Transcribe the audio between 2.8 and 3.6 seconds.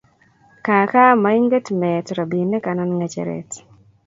ng'echeret